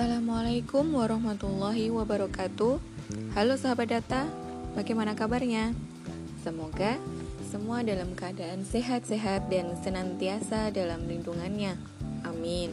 Assalamualaikum 0.00 0.96
warahmatullahi 0.96 1.92
wabarakatuh. 1.92 2.80
Halo 3.36 3.52
sahabat 3.60 3.92
data, 3.92 4.24
bagaimana 4.72 5.12
kabarnya? 5.12 5.76
Semoga 6.40 6.96
semua 7.52 7.84
dalam 7.84 8.16
keadaan 8.16 8.64
sehat-sehat 8.64 9.52
dan 9.52 9.76
senantiasa 9.76 10.72
dalam 10.72 11.04
lindungannya. 11.04 11.76
Amin. 12.24 12.72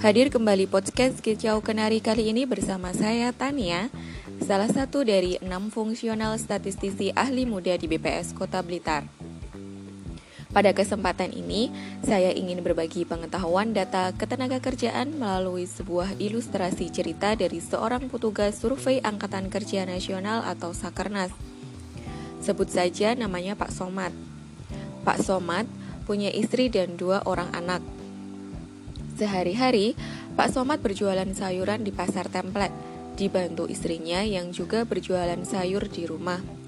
Hadir 0.00 0.32
kembali 0.32 0.72
podcast 0.72 1.20
Kicau 1.20 1.60
Kenari 1.60 2.00
kali 2.00 2.32
ini 2.32 2.48
bersama 2.48 2.96
saya 2.96 3.28
Tania, 3.36 3.92
salah 4.40 4.72
satu 4.72 5.04
dari 5.04 5.36
enam 5.44 5.68
fungsional 5.68 6.40
statistisi 6.40 7.12
ahli 7.12 7.44
muda 7.44 7.76
di 7.76 7.84
BPS 7.92 8.32
Kota 8.32 8.64
Blitar. 8.64 9.04
Pada 10.52 10.76
kesempatan 10.76 11.32
ini, 11.32 11.72
saya 12.04 12.28
ingin 12.28 12.60
berbagi 12.60 13.08
pengetahuan 13.08 13.72
data 13.72 14.12
ketenaga 14.12 14.60
kerjaan 14.60 15.16
melalui 15.16 15.64
sebuah 15.64 16.20
ilustrasi 16.20 16.92
cerita 16.92 17.32
dari 17.32 17.56
seorang 17.56 18.12
petugas 18.12 18.60
survei 18.60 19.00
Angkatan 19.00 19.48
Kerja 19.48 19.88
Nasional 19.88 20.44
atau 20.44 20.76
Sakernas. 20.76 21.32
Sebut 22.44 22.68
saja 22.68 23.16
namanya 23.16 23.56
Pak 23.56 23.72
Somad. 23.72 24.12
Pak 25.08 25.24
Somad 25.24 25.64
punya 26.04 26.28
istri 26.28 26.68
dan 26.68 27.00
dua 27.00 27.24
orang 27.24 27.48
anak. 27.56 27.80
Sehari-hari, 29.16 29.96
Pak 30.36 30.52
Somad 30.52 30.84
berjualan 30.84 31.32
sayuran 31.32 31.80
di 31.80 31.96
pasar 31.96 32.28
template, 32.28 32.76
dibantu 33.16 33.72
istrinya 33.72 34.20
yang 34.20 34.52
juga 34.52 34.84
berjualan 34.84 35.40
sayur 35.48 35.88
di 35.88 36.04
rumah. 36.04 36.61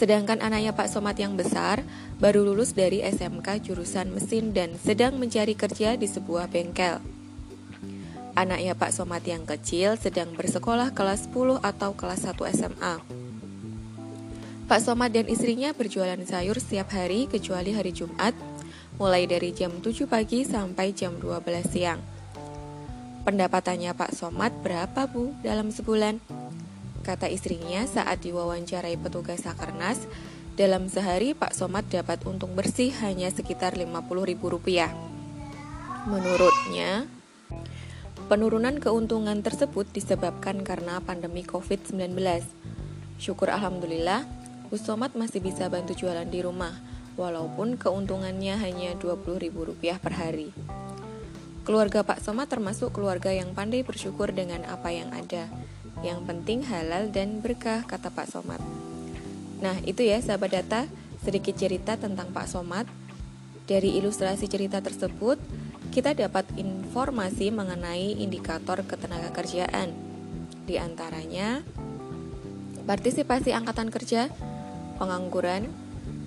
Sedangkan 0.00 0.40
anaknya 0.40 0.72
Pak 0.72 0.88
Somad 0.88 1.12
yang 1.20 1.36
besar 1.36 1.84
baru 2.16 2.40
lulus 2.40 2.72
dari 2.72 3.04
SMK 3.04 3.60
jurusan 3.60 4.08
mesin 4.08 4.56
dan 4.56 4.72
sedang 4.80 5.20
mencari 5.20 5.52
kerja 5.52 5.92
di 6.00 6.08
sebuah 6.08 6.48
bengkel. 6.48 7.04
Anaknya 8.32 8.72
Pak 8.72 8.96
Somad 8.96 9.20
yang 9.28 9.44
kecil 9.44 10.00
sedang 10.00 10.32
bersekolah 10.32 10.96
kelas 10.96 11.28
10 11.28 11.60
atau 11.60 11.92
kelas 11.92 12.24
1 12.32 12.32
SMA. 12.32 12.96
Pak 14.64 14.80
Somad 14.80 15.12
dan 15.12 15.28
istrinya 15.28 15.76
berjualan 15.76 16.24
sayur 16.24 16.56
setiap 16.56 16.96
hari 16.96 17.28
kecuali 17.28 17.76
hari 17.76 17.92
Jumat, 17.92 18.32
mulai 18.96 19.28
dari 19.28 19.52
jam 19.52 19.84
7 19.84 20.08
pagi 20.08 20.48
sampai 20.48 20.96
jam 20.96 21.20
12 21.20 21.44
siang. 21.68 22.00
Pendapatannya 23.28 23.92
Pak 23.92 24.16
Somad 24.16 24.64
berapa 24.64 25.04
bu 25.12 25.36
dalam 25.44 25.68
sebulan? 25.68 26.39
Kata 27.00 27.32
istrinya 27.32 27.88
saat 27.88 28.20
diwawancarai 28.20 29.00
petugas 29.00 29.48
Sakernas, 29.48 30.04
dalam 30.60 30.92
sehari 30.92 31.32
Pak 31.32 31.56
Somad 31.56 31.88
dapat 31.88 32.20
untung 32.28 32.52
bersih 32.52 32.92
hanya 33.00 33.32
sekitar 33.32 33.72
Rp50.000. 33.80 34.92
Menurutnya, 36.04 37.08
penurunan 38.28 38.76
keuntungan 38.76 39.40
tersebut 39.40 39.88
disebabkan 39.88 40.60
karena 40.60 41.00
pandemi 41.00 41.40
COVID-19. 41.48 42.12
Syukur 43.16 43.48
Alhamdulillah, 43.48 44.28
Bu 44.68 44.76
Somad 44.76 45.16
masih 45.16 45.40
bisa 45.40 45.72
bantu 45.72 45.96
jualan 45.96 46.28
di 46.28 46.44
rumah, 46.44 46.76
walaupun 47.16 47.80
keuntungannya 47.80 48.60
hanya 48.60 48.96
Rp20.000 49.00 49.96
per 49.96 50.12
hari. 50.12 50.52
Keluarga 51.64 52.00
Pak 52.04 52.20
Somad 52.24 52.48
termasuk 52.48 52.96
keluarga 52.96 53.32
yang 53.32 53.52
pandai 53.52 53.84
bersyukur 53.84 54.32
dengan 54.32 54.64
apa 54.68 54.92
yang 54.92 55.12
ada. 55.12 55.48
Yang 56.00 56.20
penting 56.24 56.64
halal 56.64 57.12
dan 57.12 57.44
berkah, 57.44 57.84
kata 57.84 58.08
Pak 58.08 58.26
Somad. 58.32 58.60
Nah, 59.60 59.76
itu 59.84 60.00
ya 60.00 60.16
sahabat 60.24 60.56
data, 60.56 60.88
sedikit 61.20 61.52
cerita 61.60 62.00
tentang 62.00 62.32
Pak 62.32 62.48
Somad. 62.48 62.88
Dari 63.68 64.00
ilustrasi 64.00 64.48
cerita 64.48 64.80
tersebut, 64.80 65.36
kita 65.92 66.16
dapat 66.16 66.48
informasi 66.56 67.52
mengenai 67.52 68.16
indikator 68.16 68.80
ketenaga 68.88 69.28
kerjaan. 69.30 69.92
Di 70.64 70.80
antaranya, 70.80 71.60
partisipasi 72.88 73.52
angkatan 73.52 73.92
kerja, 73.92 74.32
pengangguran, 74.96 75.68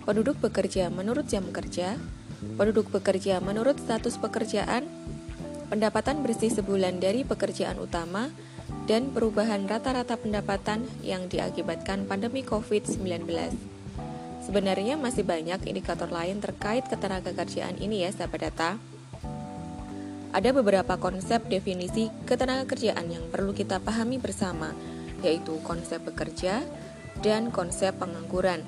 penduduk 0.05 0.38
bekerja 0.38 0.94
menurut 0.94 1.25
jam 1.25 1.50
kerja, 1.50 1.97
penduduk 2.59 2.94
bekerja 2.94 3.41
menurut 3.41 3.81
status 3.81 4.22
pekerjaan, 4.22 4.85
pendapatan 5.73 6.22
bersih 6.22 6.53
sebulan 6.53 7.01
dari 7.01 7.25
pekerjaan 7.25 7.81
utama, 7.81 8.29
dan 8.83 9.16
perubahan 9.16 9.63
rata-rata 9.63 10.19
pendapatan 10.19 10.83
yang 10.99 11.31
diakibatkan 11.31 12.03
pandemi 12.03 12.44
COVID-19. 12.44 13.23
Sebenarnya 14.44 14.99
masih 14.99 15.23
banyak 15.23 15.63
indikator 15.71 16.11
lain 16.11 16.44
terkait 16.44 16.83
ketenaga 16.91 17.31
kerjaan 17.31 17.79
ini 17.79 18.03
ya 18.03 18.11
sahabat 18.11 18.51
data. 18.51 18.75
Ada 20.35 20.49
beberapa 20.51 20.99
konsep 20.99 21.47
definisi 21.47 22.11
ketenaga 22.27 22.67
kerjaan 22.67 23.07
yang 23.07 23.23
perlu 23.31 23.55
kita 23.55 23.79
pahami 23.79 24.19
bersama, 24.19 24.75
yaitu 25.23 25.55
konsep 25.63 26.03
bekerja 26.03 26.59
dan 27.23 27.55
konsep 27.55 27.95
pengangguran. 27.95 28.66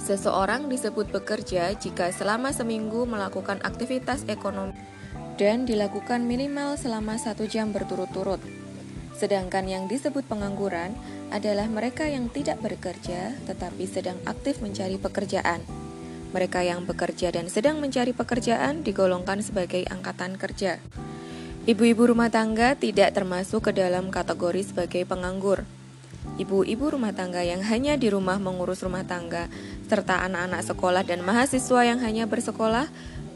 Seseorang 0.00 0.66
disebut 0.66 1.12
bekerja 1.14 1.70
jika 1.78 2.10
selama 2.10 2.50
seminggu 2.50 3.06
melakukan 3.06 3.62
aktivitas 3.62 4.26
ekonomi 4.26 4.74
dan 5.38 5.64
dilakukan 5.64 6.26
minimal 6.26 6.76
selama 6.76 7.16
satu 7.16 7.48
jam 7.48 7.72
berturut-turut. 7.72 8.59
Sedangkan 9.20 9.68
yang 9.68 9.84
disebut 9.84 10.24
pengangguran 10.24 10.96
adalah 11.28 11.68
mereka 11.68 12.08
yang 12.08 12.32
tidak 12.32 12.56
bekerja 12.64 13.36
tetapi 13.44 13.84
sedang 13.84 14.16
aktif 14.24 14.64
mencari 14.64 14.96
pekerjaan. 14.96 15.60
Mereka 16.32 16.64
yang 16.64 16.88
bekerja 16.88 17.28
dan 17.28 17.52
sedang 17.52 17.84
mencari 17.84 18.16
pekerjaan 18.16 18.80
digolongkan 18.80 19.44
sebagai 19.44 19.84
angkatan 19.92 20.40
kerja. 20.40 20.80
Ibu-ibu 21.68 22.16
rumah 22.16 22.32
tangga 22.32 22.72
tidak 22.80 23.12
termasuk 23.12 23.68
ke 23.68 23.76
dalam 23.76 24.08
kategori 24.08 24.72
sebagai 24.72 25.04
penganggur. 25.04 25.68
Ibu-ibu 26.40 26.96
rumah 26.96 27.12
tangga 27.12 27.44
yang 27.44 27.60
hanya 27.60 28.00
di 28.00 28.08
rumah 28.08 28.40
mengurus 28.40 28.80
rumah 28.80 29.04
tangga, 29.04 29.52
serta 29.84 30.24
anak-anak 30.24 30.64
sekolah 30.64 31.04
dan 31.04 31.20
mahasiswa 31.20 31.80
yang 31.84 32.00
hanya 32.00 32.24
bersekolah 32.24 32.88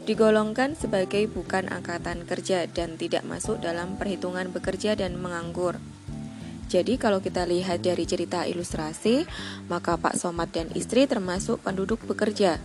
digolongkan 0.05 0.77
sebagai 0.77 1.25
bukan 1.25 1.67
angkatan 1.67 2.23
kerja 2.29 2.69
dan 2.69 2.95
tidak 2.95 3.25
masuk 3.25 3.57
dalam 3.59 3.97
perhitungan 3.97 4.53
bekerja 4.53 4.93
dan 4.93 5.17
menganggur. 5.17 5.81
Jadi 6.65 6.97
kalau 6.97 7.21
kita 7.21 7.45
lihat 7.45 7.85
dari 7.85 8.05
cerita 8.09 8.45
ilustrasi, 8.45 9.25
maka 9.69 9.97
Pak 9.97 10.17
Somad 10.17 10.49
dan 10.53 10.69
istri 10.73 11.05
termasuk 11.05 11.61
penduduk 11.61 12.01
bekerja. 12.05 12.57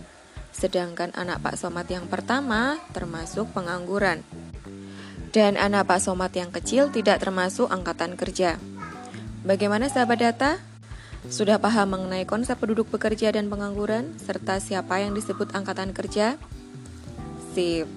Sedangkan 0.53 1.13
anak 1.13 1.41
Pak 1.45 1.55
Somad 1.57 1.85
yang 1.89 2.09
pertama 2.09 2.81
termasuk 2.93 3.49
pengangguran. 3.53 4.25
Dan 5.31 5.55
anak 5.55 5.87
Pak 5.87 6.01
Somad 6.01 6.33
yang 6.35 6.51
kecil 6.51 6.91
tidak 6.91 7.23
termasuk 7.23 7.71
angkatan 7.71 8.19
kerja. 8.19 8.57
Bagaimana 9.47 9.87
sahabat 9.87 10.19
data? 10.21 10.51
Sudah 11.29 11.61
paham 11.61 11.93
mengenai 11.93 12.25
konsep 12.25 12.57
penduduk 12.57 12.89
bekerja 12.89 13.29
dan 13.29 13.47
pengangguran, 13.47 14.17
serta 14.17 14.57
siapa 14.57 14.99
yang 14.99 15.13
disebut 15.13 15.53
angkatan 15.53 15.93
kerja? 15.93 16.35
Sip. 17.51 17.87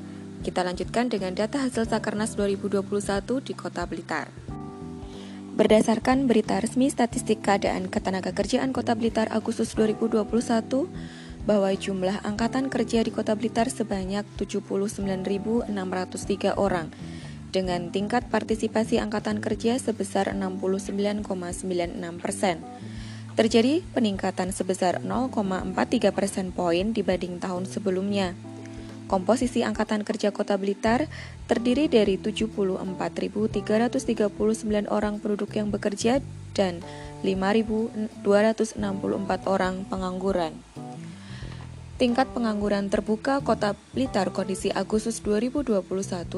Kita 0.42 0.66
lanjutkan 0.66 1.06
dengan 1.06 1.30
data 1.30 1.62
hasil 1.62 1.86
Sakernas 1.86 2.34
2021 2.34 2.82
di 3.46 3.54
Kota 3.54 3.86
Blitar. 3.86 4.28
Berdasarkan 5.54 6.26
berita 6.26 6.58
resmi 6.58 6.90
statistik 6.90 7.38
keadaan 7.38 7.86
ketenaga 7.86 8.34
kerjaan 8.34 8.74
Kota 8.74 8.98
Blitar 8.98 9.30
Agustus 9.30 9.78
2021, 9.78 10.90
bahwa 11.46 11.70
jumlah 11.70 12.26
angkatan 12.26 12.66
kerja 12.66 13.06
di 13.06 13.14
Kota 13.14 13.38
Blitar 13.38 13.70
sebanyak 13.70 14.26
79.603 14.34 15.70
orang 16.58 16.90
dengan 17.54 17.94
tingkat 17.94 18.26
partisipasi 18.34 18.98
angkatan 18.98 19.38
kerja 19.38 19.78
sebesar 19.78 20.34
69,96 20.34 21.22
persen. 22.18 22.58
Terjadi 23.38 23.86
peningkatan 23.94 24.50
sebesar 24.50 24.98
0,43 25.06 26.10
persen 26.10 26.50
poin 26.50 26.90
dibanding 26.90 27.38
tahun 27.38 27.70
sebelumnya. 27.70 28.34
Komposisi 29.04 29.60
Angkatan 29.60 30.00
Kerja 30.00 30.32
Kota 30.32 30.56
Blitar 30.56 31.12
terdiri 31.44 31.92
dari 31.92 32.16
74.339 32.16 33.92
orang 34.88 35.20
penduduk 35.20 35.52
yang 35.52 35.68
bekerja 35.68 36.24
dan 36.56 36.80
5.264 37.20 38.80
orang 39.44 39.84
pengangguran. 39.84 40.56
Tingkat 41.94 42.34
pengangguran 42.34 42.90
terbuka 42.90 43.38
Kota 43.44 43.78
Blitar 43.94 44.34
kondisi 44.34 44.66
Agustus 44.72 45.22
2021 45.22 45.78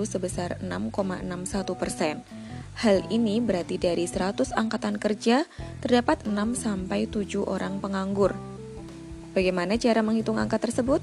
sebesar 0.04 0.60
6,61 0.60 1.80
persen. 1.80 2.20
Hal 2.76 3.08
ini 3.08 3.40
berarti 3.40 3.80
dari 3.80 4.04
100 4.04 4.52
angkatan 4.52 5.00
kerja 5.00 5.48
terdapat 5.80 6.28
6 6.28 6.60
sampai 6.60 7.08
7 7.08 7.40
orang 7.40 7.80
penganggur. 7.80 8.36
Bagaimana 9.32 9.80
cara 9.80 10.04
menghitung 10.04 10.36
angka 10.36 10.60
tersebut? 10.60 11.00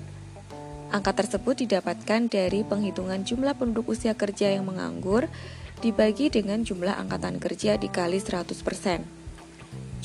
Angka 0.93 1.09
tersebut 1.09 1.65
didapatkan 1.65 2.29
dari 2.29 2.61
penghitungan 2.61 3.25
jumlah 3.25 3.57
penduduk 3.57 3.97
usia 3.97 4.13
kerja 4.13 4.53
yang 4.53 4.69
menganggur 4.69 5.25
dibagi 5.81 6.29
dengan 6.29 6.61
jumlah 6.61 6.93
angkatan 6.93 7.41
kerja 7.41 7.81
dikali 7.81 8.21
100%. 8.21 9.01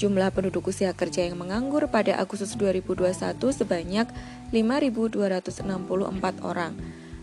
Jumlah 0.01 0.33
penduduk 0.33 0.73
usia 0.73 0.97
kerja 0.97 1.29
yang 1.29 1.37
menganggur 1.37 1.93
pada 1.93 2.17
Agustus 2.17 2.57
2021 2.57 3.05
sebanyak 3.53 4.09
5.264 4.49 6.41
orang. 6.41 6.73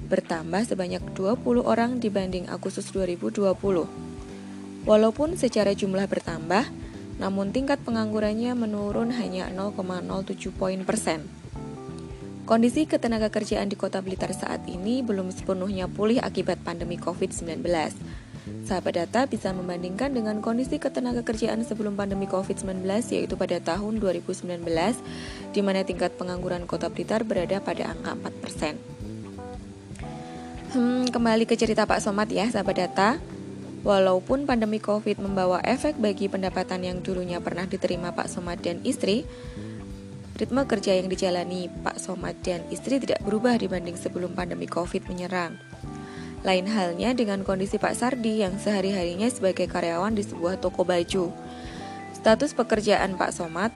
bertambah 0.06 0.62
sebanyak 0.70 1.02
20 1.18 1.66
orang 1.66 1.98
dibanding 1.98 2.46
Agustus 2.46 2.94
2020. 2.94 3.58
Walaupun 4.86 5.34
secara 5.34 5.74
jumlah 5.74 6.06
bertambah, 6.06 6.70
namun 7.18 7.50
tingkat 7.50 7.82
penganggurannya 7.82 8.54
menurun 8.54 9.10
hanya 9.18 9.50
0,07 9.50 10.54
poin 10.54 10.78
persen. 10.86 11.26
Kondisi 12.46 12.86
ketenaga 12.86 13.34
kerjaan 13.34 13.66
di 13.66 13.74
Kota 13.74 14.06
Blitar 14.06 14.30
saat 14.30 14.70
ini 14.70 15.02
belum 15.02 15.34
sepenuhnya 15.34 15.90
pulih 15.90 16.22
akibat 16.22 16.62
pandemi 16.62 16.94
COVID-19. 16.94 17.66
Sahabat 18.70 19.02
data 19.02 19.26
bisa 19.26 19.50
membandingkan 19.50 20.14
dengan 20.14 20.46
kondisi 20.46 20.78
ketenaga 20.78 21.26
kerjaan 21.26 21.66
sebelum 21.66 21.98
pandemi 21.98 22.30
COVID-19 22.30 22.86
yaitu 23.18 23.34
pada 23.34 23.58
tahun 23.58 23.98
2019 23.98 24.62
di 25.58 25.62
mana 25.66 25.82
tingkat 25.82 26.14
pengangguran 26.22 26.70
Kota 26.70 26.94
Blitar 26.94 27.26
berada 27.26 27.58
pada 27.66 27.98
angka 27.98 28.14
4%. 28.14 28.78
Hmm, 30.78 31.10
kembali 31.10 31.50
ke 31.50 31.58
cerita 31.58 31.90
Pak 31.90 31.98
Somad 31.98 32.30
ya, 32.30 32.46
sahabat 32.46 32.78
data. 32.78 33.18
Walaupun 33.82 34.46
pandemi 34.46 34.78
COVID 34.78 35.18
membawa 35.18 35.66
efek 35.66 35.98
bagi 35.98 36.30
pendapatan 36.30 36.86
yang 36.86 37.02
dulunya 37.02 37.42
pernah 37.42 37.66
diterima 37.66 38.14
Pak 38.14 38.30
Somad 38.30 38.62
dan 38.62 38.86
istri, 38.86 39.26
ritme 40.36 40.68
kerja 40.68 41.00
yang 41.00 41.08
dijalani 41.08 41.72
Pak 41.84 41.96
Somad 42.00 42.36
dan 42.44 42.64
istri 42.68 43.00
tidak 43.00 43.24
berubah 43.24 43.56
dibanding 43.56 43.96
sebelum 43.96 44.36
pandemi 44.36 44.68
COVID 44.68 45.08
menyerang. 45.08 45.56
Lain 46.46 46.70
halnya 46.70 47.16
dengan 47.18 47.42
kondisi 47.42 47.82
Pak 47.82 47.96
Sardi 47.98 48.46
yang 48.46 48.62
sehari-harinya 48.62 49.26
sebagai 49.32 49.66
karyawan 49.66 50.14
di 50.14 50.22
sebuah 50.22 50.62
toko 50.62 50.86
baju. 50.86 51.34
Status 52.14 52.54
pekerjaan 52.54 53.18
Pak 53.18 53.32
Somad 53.34 53.74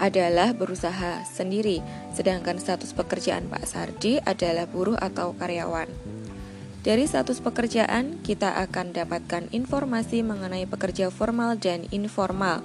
adalah 0.00 0.56
berusaha 0.56 1.22
sendiri, 1.28 1.84
sedangkan 2.16 2.58
status 2.58 2.96
pekerjaan 2.96 3.46
Pak 3.52 3.68
Sardi 3.68 4.18
adalah 4.24 4.66
buruh 4.66 4.98
atau 4.98 5.36
karyawan. 5.36 5.86
Dari 6.84 7.04
status 7.08 7.40
pekerjaan, 7.40 8.20
kita 8.20 8.60
akan 8.60 8.92
dapatkan 8.92 9.48
informasi 9.56 10.20
mengenai 10.20 10.68
pekerja 10.68 11.08
formal 11.08 11.56
dan 11.56 11.88
informal. 11.88 12.60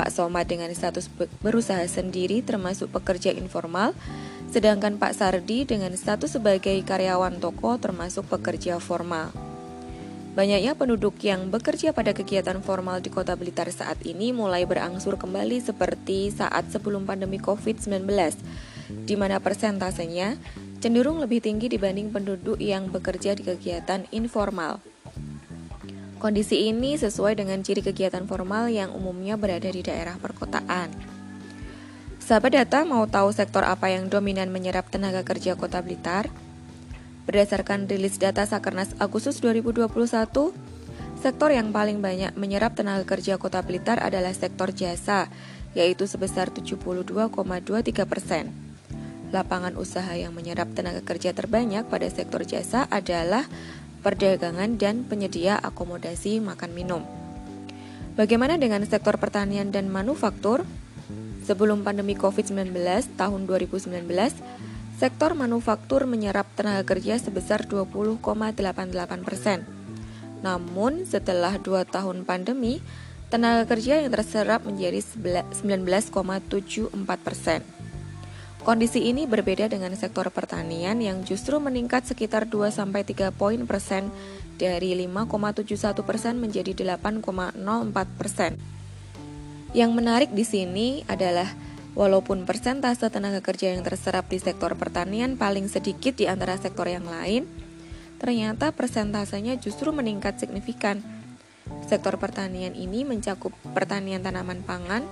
Pak 0.00 0.16
Somad 0.16 0.48
dengan 0.48 0.72
status 0.72 1.12
berusaha 1.44 1.84
sendiri 1.84 2.40
termasuk 2.40 2.88
pekerja 2.88 3.36
informal, 3.36 3.92
sedangkan 4.48 4.96
Pak 4.96 5.12
Sardi 5.12 5.68
dengan 5.68 5.92
status 5.92 6.40
sebagai 6.40 6.72
karyawan 6.88 7.36
toko 7.36 7.76
termasuk 7.76 8.24
pekerja 8.32 8.80
formal. 8.80 9.28
Banyaknya 10.32 10.72
penduduk 10.72 11.20
yang 11.20 11.52
bekerja 11.52 11.92
pada 11.92 12.16
kegiatan 12.16 12.64
formal 12.64 13.04
di 13.04 13.12
Kota 13.12 13.36
Blitar 13.36 13.68
saat 13.68 14.00
ini 14.08 14.32
mulai 14.32 14.64
berangsur 14.64 15.20
kembali 15.20 15.60
seperti 15.60 16.32
saat 16.32 16.72
sebelum 16.72 17.04
pandemi 17.04 17.36
COVID-19, 17.36 18.08
di 19.04 19.14
mana 19.20 19.36
persentasenya 19.36 20.40
cenderung 20.80 21.20
lebih 21.20 21.44
tinggi 21.44 21.68
dibanding 21.68 22.08
penduduk 22.08 22.56
yang 22.56 22.88
bekerja 22.88 23.36
di 23.36 23.44
kegiatan 23.44 24.08
informal. 24.16 24.80
Kondisi 26.20 26.68
ini 26.68 27.00
sesuai 27.00 27.40
dengan 27.40 27.64
ciri 27.64 27.80
kegiatan 27.80 28.28
formal 28.28 28.68
yang 28.68 28.92
umumnya 28.92 29.40
berada 29.40 29.72
di 29.72 29.80
daerah 29.80 30.20
perkotaan. 30.20 30.92
Sahabat 32.20 32.60
data 32.60 32.84
mau 32.84 33.08
tahu 33.08 33.32
sektor 33.32 33.64
apa 33.64 33.88
yang 33.88 34.12
dominan 34.12 34.52
menyerap 34.52 34.92
tenaga 34.92 35.24
kerja 35.24 35.56
Kota 35.56 35.80
Blitar? 35.80 36.28
Berdasarkan 37.24 37.88
rilis 37.88 38.20
data 38.20 38.44
Sakernas 38.44 38.92
Agustus 39.00 39.40
2021, 39.40 39.88
sektor 41.24 41.48
yang 41.56 41.72
paling 41.72 42.04
banyak 42.04 42.36
menyerap 42.36 42.76
tenaga 42.76 43.08
kerja 43.08 43.40
Kota 43.40 43.64
Blitar 43.64 43.96
adalah 44.04 44.36
sektor 44.36 44.76
jasa, 44.76 45.32
yaitu 45.72 46.04
sebesar 46.04 46.52
72,23 46.52 47.32
persen. 48.04 48.52
Lapangan 49.32 49.72
usaha 49.72 50.12
yang 50.12 50.36
menyerap 50.36 50.68
tenaga 50.76 51.00
kerja 51.00 51.32
terbanyak 51.32 51.88
pada 51.88 52.12
sektor 52.12 52.44
jasa 52.44 52.84
adalah 52.92 53.48
perdagangan 54.00 54.80
dan 54.80 55.04
penyedia 55.04 55.60
akomodasi 55.60 56.40
makan 56.40 56.72
minum. 56.72 57.02
Bagaimana 58.18 58.58
dengan 58.60 58.82
sektor 58.84 59.16
pertanian 59.16 59.70
dan 59.70 59.88
manufaktur? 59.88 60.66
Sebelum 61.46 61.82
pandemi 61.82 62.14
COVID-19 62.14 62.76
tahun 63.16 63.40
2019, 63.48 63.90
sektor 65.00 65.32
manufaktur 65.32 66.04
menyerap 66.04 66.44
tenaga 66.52 66.84
kerja 66.84 67.16
sebesar 67.16 67.64
20,88 67.64 68.20
persen. 69.24 69.64
Namun, 70.44 71.08
setelah 71.08 71.56
dua 71.56 71.88
tahun 71.88 72.28
pandemi, 72.28 72.84
tenaga 73.32 73.64
kerja 73.72 74.04
yang 74.04 74.12
terserap 74.12 74.68
menjadi 74.68 75.00
19,74 75.00 76.92
persen. 77.24 77.60
Kondisi 78.60 79.08
ini 79.08 79.24
berbeda 79.24 79.72
dengan 79.72 79.96
sektor 79.96 80.28
pertanian 80.28 81.00
yang 81.00 81.24
justru 81.24 81.56
meningkat 81.56 82.04
sekitar 82.04 82.44
2-3 82.44 83.32
poin 83.32 83.60
persen 83.64 84.12
dari 84.60 84.92
5,71 85.08 86.04
persen 86.04 86.36
menjadi 86.36 86.76
8,04 87.00 88.20
persen. 88.20 88.60
Yang 89.72 89.90
menarik 89.96 90.30
di 90.36 90.44
sini 90.44 90.88
adalah 91.08 91.48
Walaupun 91.90 92.46
persentase 92.46 93.10
tenaga 93.10 93.42
kerja 93.42 93.74
yang 93.74 93.82
terserap 93.82 94.30
di 94.30 94.38
sektor 94.38 94.78
pertanian 94.78 95.34
paling 95.34 95.66
sedikit 95.66 96.14
di 96.14 96.30
antara 96.30 96.54
sektor 96.54 96.86
yang 96.86 97.02
lain, 97.02 97.50
ternyata 98.22 98.70
persentasenya 98.70 99.58
justru 99.58 99.90
meningkat 99.90 100.38
signifikan. 100.38 101.02
Sektor 101.90 102.14
pertanian 102.14 102.78
ini 102.78 103.02
mencakup 103.02 103.50
pertanian 103.74 104.22
tanaman 104.22 104.62
pangan, 104.62 105.02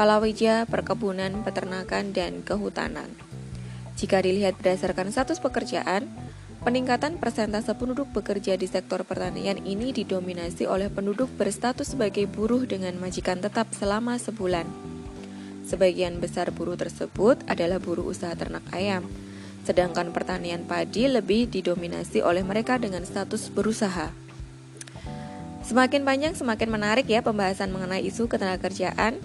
palawija, 0.00 0.64
perkebunan, 0.64 1.44
peternakan, 1.44 2.16
dan 2.16 2.40
kehutanan. 2.40 3.12
Jika 4.00 4.24
dilihat 4.24 4.56
berdasarkan 4.56 5.12
status 5.12 5.44
pekerjaan, 5.44 6.08
peningkatan 6.64 7.20
persentase 7.20 7.76
penduduk 7.76 8.08
bekerja 8.08 8.56
di 8.56 8.64
sektor 8.64 9.04
pertanian 9.04 9.60
ini 9.60 9.92
didominasi 9.92 10.64
oleh 10.64 10.88
penduduk 10.88 11.28
berstatus 11.36 11.92
sebagai 11.92 12.24
buruh 12.24 12.64
dengan 12.64 12.96
majikan 12.96 13.44
tetap 13.44 13.76
selama 13.76 14.16
sebulan. 14.16 14.64
Sebagian 15.68 16.16
besar 16.16 16.48
buruh 16.48 16.80
tersebut 16.80 17.36
adalah 17.44 17.76
buruh 17.76 18.08
usaha 18.08 18.32
ternak 18.32 18.64
ayam, 18.72 19.04
sedangkan 19.68 20.16
pertanian 20.16 20.64
padi 20.64 21.12
lebih 21.12 21.52
didominasi 21.52 22.24
oleh 22.24 22.40
mereka 22.40 22.80
dengan 22.80 23.04
status 23.04 23.52
berusaha. 23.52 24.08
Semakin 25.60 26.08
panjang 26.08 26.32
semakin 26.32 26.72
menarik 26.72 27.04
ya 27.04 27.20
pembahasan 27.20 27.68
mengenai 27.68 28.00
isu 28.08 28.32
ketenagakerjaan. 28.32 29.20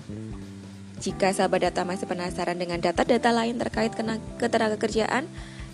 Jika 0.99 1.35
sahabat 1.35 1.67
data 1.67 1.83
masih 1.83 2.07
penasaran 2.07 2.55
dengan 2.55 2.79
data-data 2.79 3.29
lain 3.35 3.59
terkait 3.59 3.91
ketenagakerjaan, 4.39 5.27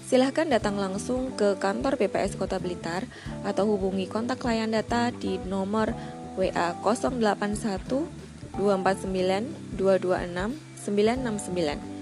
silahkan 0.10 0.50
datang 0.50 0.76
langsung 0.76 1.32
ke 1.38 1.56
kantor 1.62 1.96
BPS 1.96 2.36
Kota 2.36 2.58
Blitar 2.58 3.06
atau 3.46 3.70
hubungi 3.70 4.10
kontak 4.10 4.42
layan 4.44 4.74
data 4.74 5.14
di 5.14 5.38
nomor 5.46 5.94
WA 6.36 6.76
081 6.82 8.10
249 8.58 9.78
226 9.78 10.72
969. 10.82 12.02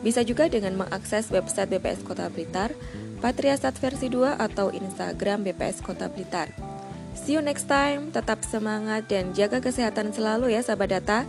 Bisa 0.00 0.24
juga 0.24 0.48
dengan 0.48 0.80
mengakses 0.80 1.28
website 1.28 1.68
BPS 1.76 2.00
Kota 2.06 2.32
Blitar, 2.32 2.72
Patriasat 3.20 3.76
versi 3.76 4.08
2 4.08 4.40
atau 4.40 4.72
Instagram 4.72 5.44
BPS 5.44 5.84
Kota 5.84 6.08
Blitar. 6.08 6.48
See 7.12 7.36
you 7.36 7.44
next 7.44 7.68
time, 7.68 8.08
tetap 8.08 8.40
semangat 8.48 9.12
dan 9.12 9.36
jaga 9.36 9.60
kesehatan 9.60 10.16
selalu 10.16 10.56
ya 10.56 10.64
sahabat 10.64 10.88
data. 10.96 11.28